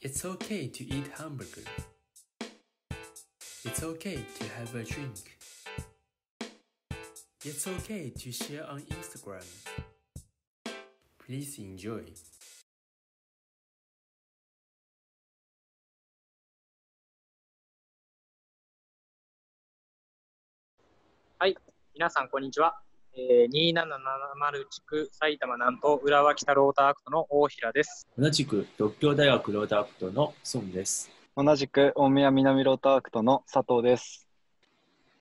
[0.00, 1.62] It's okay to eat hamburger.
[3.64, 5.36] It's okay to have a drink.
[7.44, 9.44] It's okay to share on Instagram.
[11.18, 12.04] Please enjoy.
[21.98, 22.80] 皆さん、こんにちは。
[23.15, 28.07] えー、2770地区埼玉南東浦和北ローターアクトの大平です。
[28.17, 31.11] 同じく独協大学ローターアクトの孫です。
[31.37, 34.27] 同じく大宮南ローターアクトの佐藤です。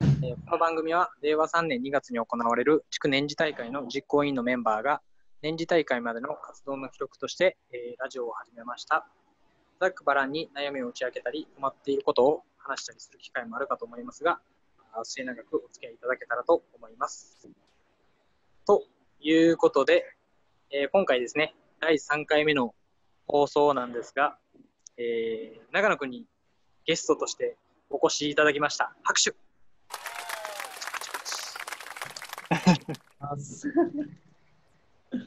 [0.01, 5.03] えーこの番組は令和3年2月に行われる地区年次大会の実行委員のメンバーが
[5.43, 9.07] 年次大会までの活動の記録として、えーラジオを始めました。
[9.81, 14.41] ざっくばらんに悩みを打ち明けたり、困っていることを話したりする機会もあるかと思いますが、
[14.95, 17.49] あ末永くお付き合いいただけたらと思います。
[19.23, 20.05] ということで、
[20.73, 22.75] えー今回ですね、第3回目の
[23.29, 24.37] 放送なんですが、
[24.97, 26.27] えー長野くんに
[26.85, 27.57] ゲストとして
[27.89, 28.93] お越しいただきました。
[29.05, 29.33] 拍手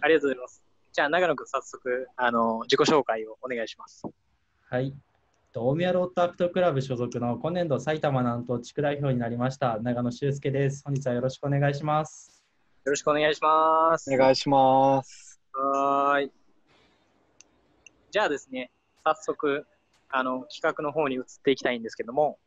[0.01, 0.61] ありがとうございます。
[0.91, 4.03] じゃあ、長野くん、早速、あの、自己紹介をお願いします。
[4.69, 4.93] はい。
[5.53, 10.83] と大宮ローターアクトクラブ所属の今年度埼玉南東地区代表になりました長野修介です。
[10.83, 12.34] 本日はよろしくお願いします。
[12.85, 14.13] よろしくお願いします。
[14.13, 15.41] お願いします。
[15.53, 16.31] はーい。
[18.11, 18.69] じゃあですね、
[19.03, 19.65] 早速、
[20.09, 22.37] あの、企画の方に移っていきたいんですけども、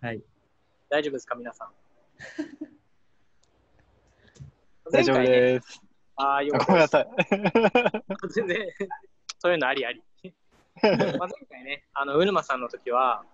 [0.00, 0.20] はい。
[0.90, 1.70] 大丈夫ですか、皆さん？
[4.90, 5.22] 大丈夫す。
[5.22, 5.80] です。
[6.16, 7.08] あーよあごめんなさい。
[8.30, 8.66] 全然、
[9.38, 10.02] そういうのありあり。
[10.82, 13.24] まあ前回ね、あの、うぬまさんの時は、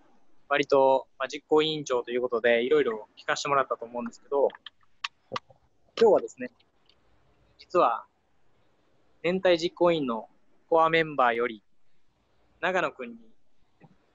[0.50, 4.48] 割と、まあ、実行委員長ということで、いろいろ聞かせてもらったと思うんですけど、
[6.00, 6.50] 今日はですね、
[7.58, 8.06] 実は、
[9.22, 10.30] 年体実行委員の
[10.70, 11.62] コアメンバーより、
[12.62, 13.16] 長野くんに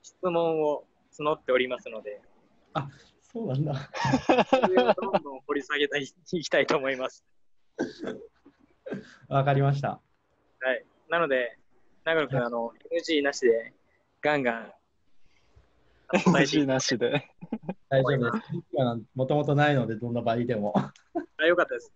[0.02, 0.86] 質問を
[1.20, 2.24] 募っておりますので、
[3.22, 3.76] そうなんだ。
[4.50, 7.24] それをどんどん掘り下げていきたいと思います。
[9.30, 9.90] わかりました。
[10.62, 10.86] はい。
[11.08, 11.60] なので、
[12.04, 13.76] 長野くん、あの、NG なしで、
[14.22, 14.74] ガンガン、
[16.10, 17.30] NG なしで。
[17.90, 18.54] 大丈夫です。
[19.14, 20.74] もともとないので、どんな場合でも。
[21.46, 21.94] あ、よかったです。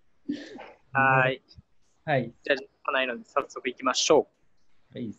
[0.94, 1.44] はーい。
[2.06, 2.34] はい。
[2.44, 4.28] じゃあ、時間ないので、早速行きましょ
[4.94, 4.98] う。
[4.98, 5.14] はい。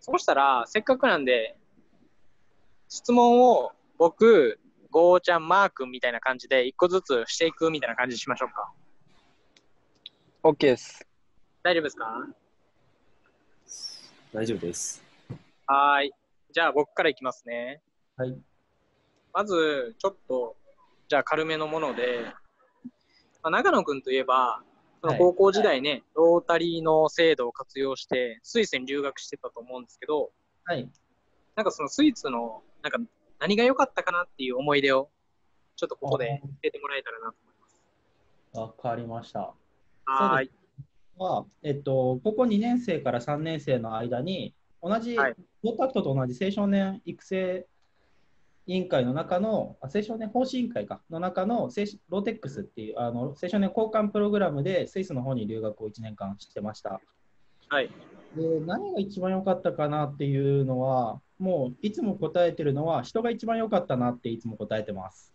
[0.00, 1.56] そうしたら、せっかくなんで、
[2.88, 4.58] 質問を僕、
[4.90, 8.72] ゴーちゃん、マー君みたいな感じで、一個ずつしていくみたいな感じにしましょうか。
[10.42, 11.06] OK です。
[11.62, 12.26] 大丈夫ですか？
[14.32, 15.04] 大丈夫です。
[15.66, 16.12] はーい。
[16.50, 17.82] じゃあ、僕からいきますね。
[18.16, 18.40] はい。
[19.34, 20.56] まず、ちょっと、
[21.08, 22.32] じゃあ軽めのもので、
[23.42, 24.62] まあ、長野くんといえば、
[25.00, 30.32] そのはい高校時代ね、ロータリーの制度を活用して、スイスに留学してたと思うんですけど、
[30.64, 30.88] はい。
[31.54, 32.98] なんかそのスイスの、なんか
[33.38, 35.10] 何が良かったかなっていう思い出を、
[35.76, 37.82] ちょっとここで教えてもらえたらなと思います。
[38.52, 39.54] わかりました。
[40.04, 40.50] はーい。
[41.16, 45.34] は、えっと、高校2年生から3年生の間に、同じ、はい
[45.64, 47.66] ロータクトと同じ青少年育成
[48.68, 51.70] 委員会の中の、あ青少年奉仕委員会かの中の青
[52.10, 57.00] ローテックスっていうあの青少年交換プログラムでスイスの方に留学を1年間してました。
[57.70, 57.90] はい。
[58.36, 65.32] で何が一番良かったかなっていうのは、もういつも答えてるのは、人が一番良かったなっていつも答えてます。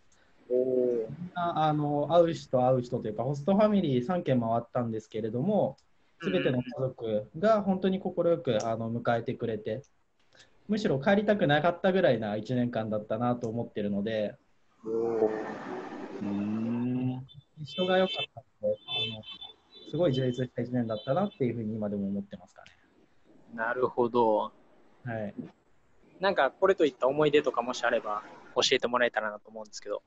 [0.48, 5.76] おあの会う人、会う人というか、ホストファミリー3軒回ったんですけれども、
[6.22, 9.82] すべての家族が本当に快くあの迎えてくれて、
[10.68, 14.36] むしろ帰りたくなかったぐらいな1年間だったなと思ってるので、
[14.84, 17.26] うーん。
[17.64, 19.22] 人が良かったので、あの
[19.90, 22.64] すごい充実した1年だったなっていうふうに今でも思ってますか
[23.54, 24.52] なるほど。
[25.06, 25.12] ね。
[25.12, 25.34] はい、
[26.20, 28.22] なんかこれといった思い出とかもしあれば
[28.56, 30.02] 教えてもらえたらなと思うんですけど。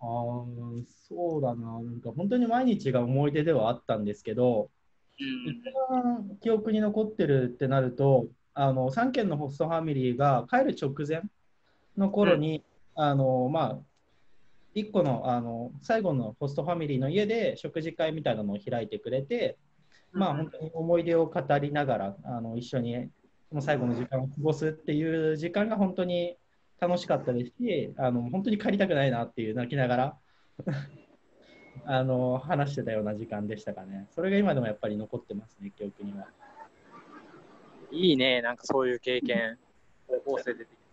[0.00, 4.70] あーそうだな、なんか本当に毎日が思い出ではあったんですけど、
[5.18, 11.22] うん一番記憶に残ってるってなると、あの3軒のホストファミリーが帰る直前
[11.98, 12.64] の頃に、
[12.94, 13.78] あのまあ、
[14.74, 19.56] 1個のあの最後のホストファミリーの家で食事会みたいなのを開いてくれて、
[20.12, 23.08] まあ、本当に思い出を語りながらあの一緒に
[23.48, 26.36] その最後の時間を過ごすっていう時間が本当に
[26.80, 30.16] 楽しかったですし、あの本当に帰りたくないなっていう泣きながら
[31.86, 34.06] あの話してたような時間でしたかね。
[34.10, 36.26] それが今でもやっぱり残ってますね、記憶には。
[37.94, 39.58] いいね、なんかそういう経験、
[40.08, 40.84] 高校生出てきて。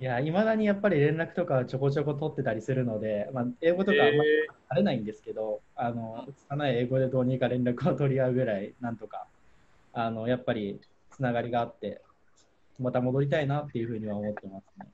[0.00, 9.26] いや、いまだにやっぱり連絡とかちょこちょこ取ってたりするので、まあ、英語とかあんまりえ話れないんですけど、あの拙い英語でどうにか連絡を取り合うぐらい、なんとか、
[9.92, 10.80] あのやっぱり
[11.10, 12.02] つながりがあって、
[12.78, 14.86] また戻りたいなっていうふうには思ってますね。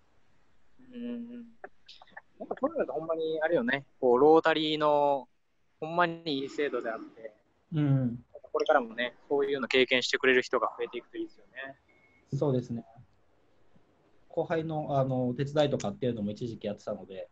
[0.93, 1.29] うん。
[2.39, 5.27] なんかそういうほんまにあれよね、こう、ロータリーの
[5.81, 7.33] ほんまにいい制度であって、
[7.75, 8.25] うん、
[8.59, 11.77] これからもね、そういうの経験してくれる人が増えていくといいですよね。
[12.37, 12.85] そうですね。
[14.29, 17.29] 後輩のあの手伝いとかっていうのも一時期やってたので、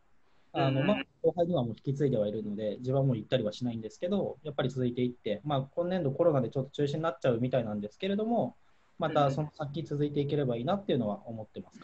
[0.53, 8.55] あのうんまあ、後輩にはもう引き継いではいるので、自分はもう行ったりはしないんですけど、やっぱり続いていって、まあ、今年度コロナでちょっと中止になっちゃうみたいなんですけれども、
[9.01, 11.81] またその先続いていければいいなっていうのは思ってます。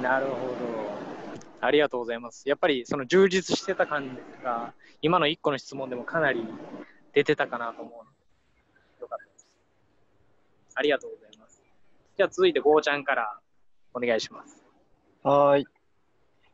[0.00, 1.10] なるほど。
[1.62, 2.48] ありがとうございます。
[2.48, 4.72] やっぱりその充実してた感じが、
[5.02, 6.46] 今の1個の質問でもかなり
[7.12, 8.10] 出てたかなと思うの。
[10.80, 11.62] ありがとうございます。
[12.16, 13.38] じゃあ続いて、ゴーちゃんから
[13.92, 14.64] お願いします。
[15.22, 15.66] はーい。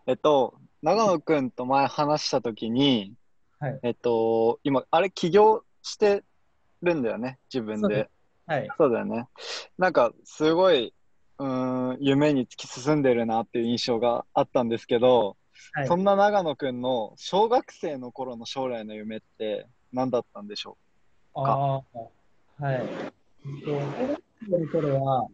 [0.08, 3.14] えっと、長野くんと前話したときに、
[3.60, 6.24] はいえっと、今、あれ起業して
[6.82, 8.10] るんだよね、自分でそうで。
[8.46, 8.68] はい。
[8.76, 9.28] そうだよね。
[9.78, 10.92] なんか、すごい、
[11.38, 15.36] うーん、夢に突き進んでるなっていう印象があったんですけど、
[15.72, 20.76] はいそんな長野くんの小学生の頃の将来の夢って何だったんでしょ
[21.34, 21.80] あ
[22.60, 22.82] あ、はい。
[23.46, 24.18] えっと、小学
[24.50, 25.28] 校の頃は、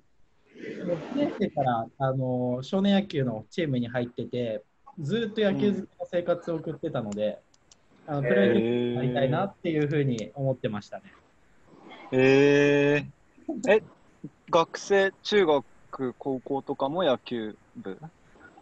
[0.55, 4.63] 1年生からあの少年野球のチームに入ってて、
[5.01, 7.39] ずっと野球好きの生活を送ってたので、
[8.07, 11.05] あのプロ野球になりたいなっていうふうに思ってましたね。
[12.13, 13.83] うえー、え、
[14.51, 15.65] 学生、中学、
[16.19, 17.99] 高校とかも野球部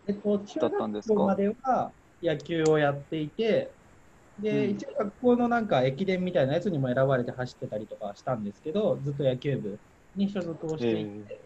[0.06, 1.14] えっと、中だったんですか？
[1.14, 1.92] 学校までは
[2.22, 3.70] 野球をやっていて、
[4.40, 4.70] で、うん。
[4.70, 9.78] 一応学校のなんか駅伝みたいなやつにも選ばれて走ってたりとかしたんですけど、ずっと野球部
[10.16, 11.40] に所属をしていて、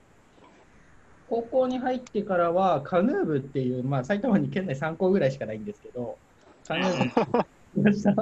[1.27, 6.19] 高校に入ってからはカヌー部っていう、まあ、埼玉に県内3校ぐらいしかないんですけど、
[6.67, 7.45] カヌー部。
[7.75, 8.15] にました。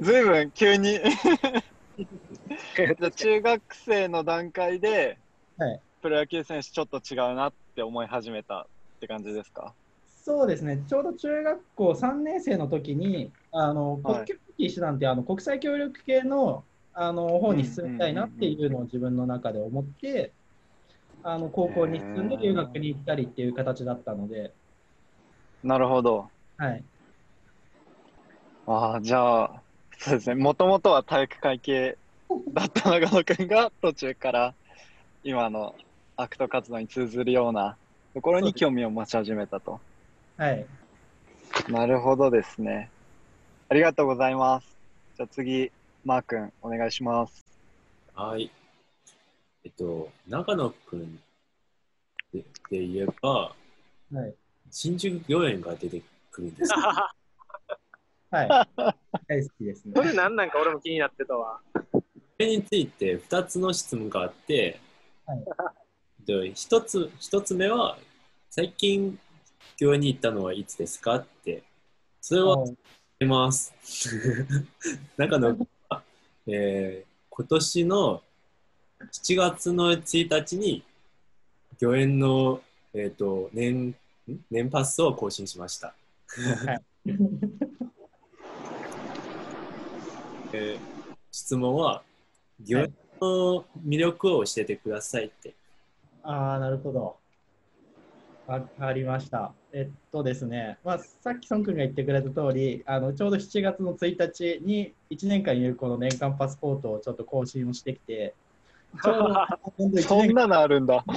[0.00, 0.98] ずいぶん急に。
[1.96, 5.18] じゃあ中学生の段階で、
[5.56, 5.80] はい。
[6.00, 8.64] プロ野球選手ちょっと違うなって思い始めたっ
[9.00, 9.74] て感じですか？
[10.24, 14.24] そうですね、ちょうど中学校3年生の時に、あのはい。
[14.24, 16.64] 国境機師団ってあの国際協力系の
[16.94, 20.34] あの方に進みたいなっていうのを自分の中で思って、
[21.22, 24.54] あの高校に進んで留学に行ったりっていう形だったので、
[25.62, 26.30] なるほど。
[26.56, 26.84] はい、
[28.66, 29.62] ああ、じゃあ、
[29.98, 31.98] そうですね、もともとは体育会系
[32.52, 34.56] だった長野くんが途中から
[35.22, 35.74] 今の
[36.16, 37.78] アクト活動に通ずるような
[38.14, 39.80] ところに興味を持ち始めたと。
[40.36, 40.66] はい、
[41.68, 42.92] なるほどですね。
[43.72, 44.66] ありがとうございます。
[45.16, 45.72] じゃあ次、
[46.04, 47.42] マー君、お願いします。
[48.14, 48.50] はい。
[49.64, 51.18] えっと、長野くん
[52.34, 53.54] でで言えば、
[54.12, 54.34] はい、
[54.70, 56.72] 新宿御苑が出てくるんです
[58.30, 58.48] はい、
[59.26, 60.02] 大好きですねそ。
[60.02, 61.58] れなんなんか俺も気になってたわ。
[61.82, 62.04] こ
[62.36, 64.78] れについて2つの質問があって、
[65.24, 65.38] はい
[66.26, 67.96] で1つ ,1 つ目は、
[68.50, 69.18] 最近、
[69.80, 71.62] 御苑に行ったのはいつですかって、
[72.20, 72.76] それはお知
[73.22, 73.72] ってます。
[75.16, 76.02] 長野君は、
[76.48, 78.22] えー今年の
[79.10, 80.84] 7月の1日に、
[81.80, 82.60] 御苑の、
[82.92, 83.94] えー、と年ん
[84.50, 85.94] 年パスを更新しました。
[90.52, 90.78] えー
[91.30, 92.02] 質問は、
[92.68, 95.54] 御苑の魅力を教えてくださいって。
[96.22, 97.16] ああ、なるほど。
[98.46, 99.54] わかりました。
[99.74, 108.34] えっとですね、まあ、さっき孫君が言ってくれた通り、あのちょうど7月の1日に1年間有効の年間パスポートをちょっと更新をしてきて、
[109.02, 111.02] ちょうど本当1年そんなのあるんだ。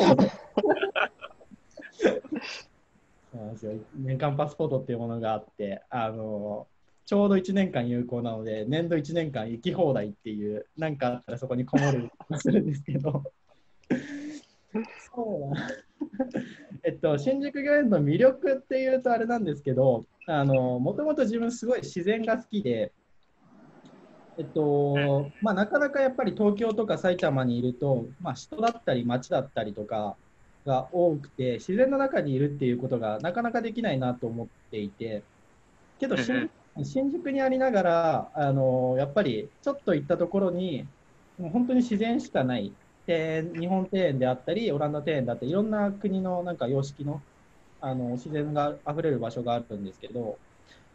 [3.32, 6.68] そうなんですよ年間パスポートっていうものがあって、あの
[7.06, 13.22] ちょうど1年間有効なので、年度1年間行き放題っていう、なんかあったらそこにこもるするんですけど、
[15.14, 15.85] そうだ。
[16.84, 22.92] えっと、新宿御苑の魅力っていうとあれなんですけど、あのもともと自分すごい自然が好きで、
[24.38, 30.16] えっとまあ、なかなかやっぱり東京とか埼玉にいると、まあ、人だったり街だったりとか
[30.66, 35.24] が多くて自然の中にいるっていうことがなかなかできないなと思っていて
[36.00, 36.50] けど新
[36.84, 40.86] 新宿にありながらあのやっぱりちょっと行ったところに
[41.38, 42.74] もう本当に自然しかない
[43.08, 47.22] 庭園日本庭園であったりオランダ庭園だったりいろんな国のなんか様式の
[47.82, 50.38] あの自然があふれる場所があるんですけど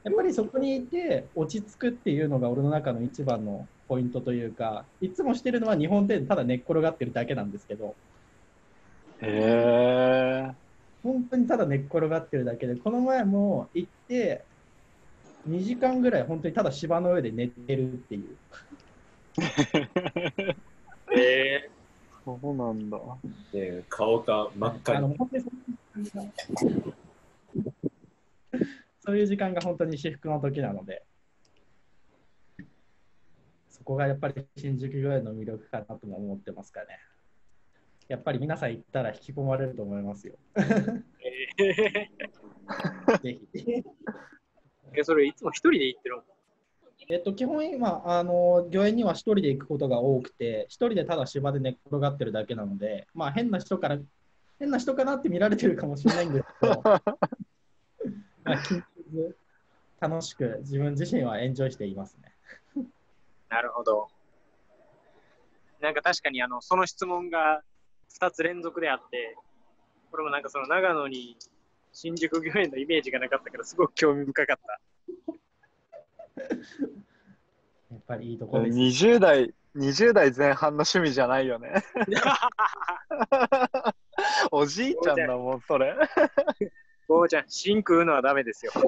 [0.02, 7.94] やっぱりそこにいて落ち着くっていうのが俺の中の一番のポイントというかいつもしてるのは日本庭園ただ寝っ転がってるだけなんですけど
[9.22, 10.50] へえ。
[11.02, 14.44] 本当にただ寝っ転がってるだけでこの前も行って
[15.48, 18.36] 2時間ぐらい本当にただ芝の上で寝てるっていう
[21.16, 21.70] え
[22.24, 22.98] そうなんだ。
[23.52, 25.16] で顔が真っ赤に。
[29.00, 31.02] そういう時間が本当に至福の時なので、
[33.68, 36.98] そこがやっぱり新宿御苑の魅力かなとも思ってますかね。
[38.08, 40.34] やっぱり皆さん行ったら引き込まれると思いますよ。
[43.22, 43.84] ぜひ。
[44.92, 46.22] え、それいつも一人で行ってるの
[47.10, 53.98] えっと、基本今、あの御苑には一人で行くことが多くて、一人でただ芝で寝っ転がってるだけなので、まあ、変な人から、
[54.60, 56.82] 変な人かなって見られてるかもしれないんですけど、
[58.44, 62.32] まあ、楽しく自分自身はエンジョイしていますね。
[63.48, 64.08] なるほど。
[65.80, 67.62] なんか確かにあのその質問が
[68.20, 69.36] 2つ連続であって、
[70.12, 71.36] これもなんかその長野に
[71.92, 74.80] 新宿御苑のイメージがなかったからすごく興味深かった。
[77.90, 78.78] やっぱりいいところです。
[78.78, 81.82] 20代、20代前半の趣味じゃないよね。
[84.52, 85.96] おじいちゃんだもん、それ。
[87.08, 88.70] ゴーちゃん、芯食うのはダメですよ。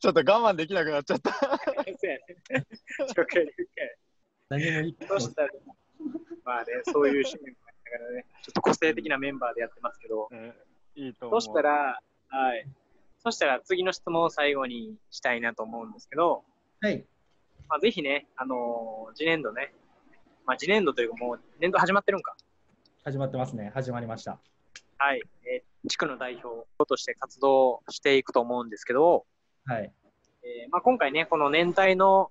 [0.00, 1.32] ちょっと我慢できなくなっちゃった。
[4.50, 5.48] 何もいいそしたら、
[6.44, 10.54] まあね、そういう趣味もありながらね、ちょっと個性的なメンバーでやってますけど、うん
[10.96, 11.40] いいと思。
[11.40, 12.66] そうしたら、はい。
[13.22, 16.42] そしたら次の質問を最後にしたいなと思うんですけど、
[16.80, 17.04] はい。
[17.68, 19.72] まあ、ぜひね、あのー次年度ね、
[20.46, 22.34] まあ、次年度というかもう年度始まってるんか？
[23.04, 23.70] 始まってますね。
[23.74, 24.38] 始まりました。
[24.98, 25.22] はい。
[25.44, 29.24] えー地区の代表として活動していくと思うんですけど、
[29.64, 29.90] はい。
[30.42, 32.30] えーまあ、今回ね、この年体の、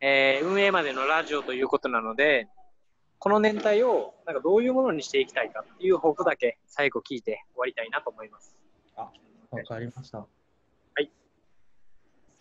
[0.00, 2.46] えー運営までのラジオということなので、
[3.18, 8.54] この年体をなんかどういうものにしていきたいかっていう抱負だけ最後聞いて終わりたいなと思います。
[9.54, 10.18] わかりました。
[10.18, 10.26] は
[11.00, 11.10] い。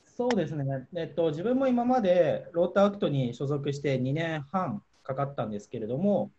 [0.06, 0.88] そうですね。
[0.96, 6.32] えっと、自分も今までローターアクトに所属して2年半かかったんですけれども、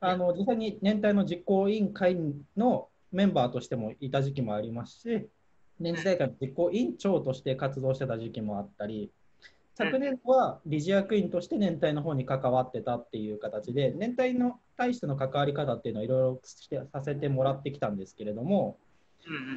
[0.00, 2.16] あの実際に年大の実行委員会
[2.56, 5.28] のメンバーとしてもいた時期もありますし、
[5.80, 9.10] 年次大会の実行委員長として活動してた時期もあったり、
[9.74, 18.78] 昨年度は理事役員として年大の方に関わってたっていう形で、年大の対しての関わり方っていうのをいろいろしてさせてもらってきたんですけれども、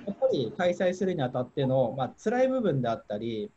[0.05, 3.51] やっぱり開催するにあたっての、まあ辛い部分であったり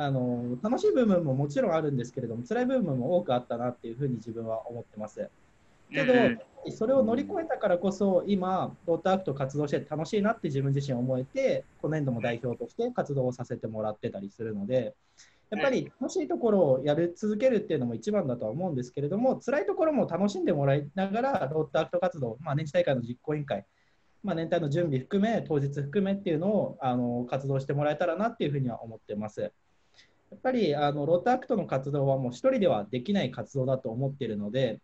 [0.00, 5.28] あの、楽しい部分ももちろんあるんですけれども、辛い部分も多くあったなっていうふうに自分は思ってます。
[5.90, 6.12] けど、
[6.70, 14.94] それを乗り越えたからこそ、今、ローターアクト活動して楽しいなって自分自身思えて、今年度も代表として活動をさせてもらってたりするので、
[15.50, 23.66] やっぱり楽しいところをやり続けるっていうのも一番だとは思うんですけれども、辛いところも楽しんでもらいながら、ローターアクト活動、まあ、年次大会の実行委員会、
[24.22, 29.40] まあ、年体の準備含め、当日含めっていうのをあの活動してもらえたらなっていうふうには思ってます。
[29.40, 29.48] や
[30.36, 34.80] っぱりあのロータアクトの活動はもう一人ではできない活動だと思っているので、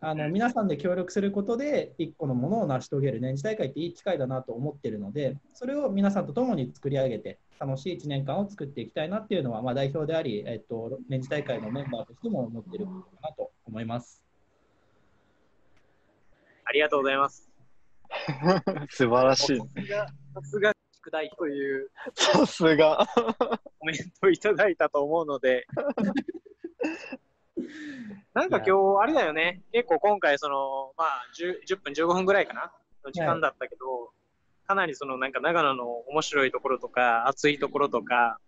[0.00, 14.20] あの皆さんで協力することで一個のものを成し遂げる年次大会っていい機会だなと思っているので、それを皆さんと共に作り上げて、楽しい1年間を作っていきたいなっていうのは、まあ、代表であり、えっと、年次大会のメンバーとしても思っていることかなと思います。
[16.64, 17.51] ありがとうございます。
[18.90, 19.58] 素晴らしい。
[19.58, 19.64] さ
[20.42, 23.06] すが、宿題というさすが。
[23.78, 25.66] コメントをいただいたと思うので、
[28.34, 32.72] なんか今日、あれだよね、結構今回、その、まあ10、10分、15分ぐらいかな、
[33.04, 34.12] の時間だったけど、
[34.66, 38.38] かなりその、なんか長野の面白いところとか、熱いところとか、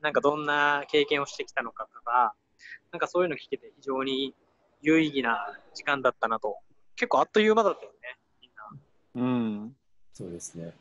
[0.00, 2.34] なんかどんな経験をしてきたのかとか、
[2.92, 4.34] なんかそういうの聞けて非常に
[4.82, 6.58] 有意義な時間だったなと。
[6.96, 8.16] 結構あっという間だったよね。
[9.14, 9.76] うん。
[10.12, 10.72] そうですね。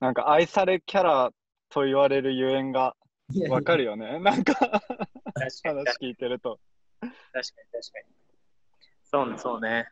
[0.00, 1.30] なんか愛されキャラ
[1.68, 2.96] と言われるゆえんが
[3.48, 4.18] わかるよね。
[4.18, 6.58] なんか確かに、話確か聞いてると。
[7.02, 8.04] に、確かに。
[9.04, 9.90] そうね、そうね。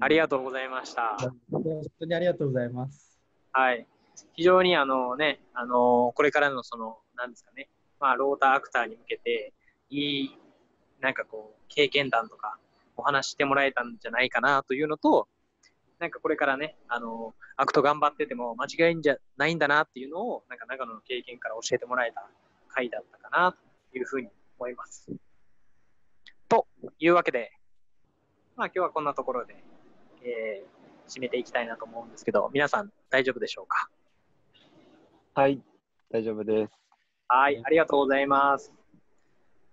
[0.00, 1.16] ありがとうございました。
[1.50, 1.62] 本
[1.98, 3.18] 当にありがとうございます。
[3.52, 3.86] はい。
[4.34, 7.68] 非常にあのね、あのこれからのその、なんですかね、
[7.98, 9.52] まあ、ローターアクターに向けて、
[9.90, 10.38] いい、
[11.00, 12.58] なんかこう、経験談とか、
[12.96, 15.28] お話ししてもらえたんじゃないかなというのと、
[16.00, 22.26] なんかこれからね、あのアクト頑張ってても間違いんじゃないんだなっていうのを、なんか長野の経験から教えてもらえた
[22.68, 23.58] 回だったかなと
[23.96, 24.28] いうふうに
[24.58, 25.12] 思います。
[26.48, 26.66] と
[26.98, 27.52] いうわけで、
[28.56, 29.62] まあ今日はこんなところで、
[30.24, 30.80] えー
[31.10, 33.90] 締めていきたいなと思うんですけど、皆さん大丈夫でしょうか？
[35.34, 35.60] はい、
[36.08, 36.72] 大丈夫です。
[37.26, 38.72] はい、ありがとうございます。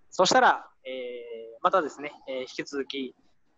[0.10, 3.15] そしたら、えーまたですね、えー引き続き、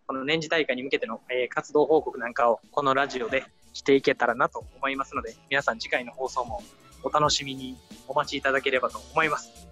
[0.09, 6.63] この年次大会に向けての、えー、活動報告なんかをこのラジオでしていけたらなと思いますので、皆さん次回の放送も
[7.03, 9.67] お楽しみにお待ちいただければと思います。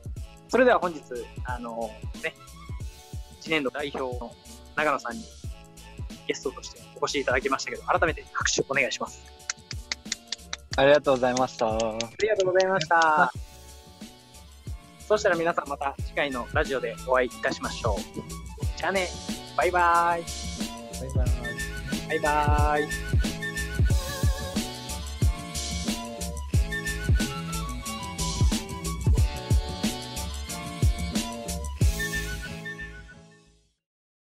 [0.49, 1.01] それでは本日、
[1.43, 2.35] あのー、ね、
[3.41, 4.31] 1年度代表の
[4.75, 5.23] 長野さんに
[6.27, 9.25] ゲストとしてお越しいただきましたけど、改めて拍手お願いします。
[10.77, 11.67] ありがとうございました。
[11.67, 13.33] ありがとうございました。
[14.99, 18.77] そしたら皆さんまた次回のラジオでお会いいたしましょう。
[18.77, 19.07] じゃあね。
[19.57, 20.23] バイバイ。
[21.01, 21.27] バイバイ。
[22.07, 23.16] バイバイ。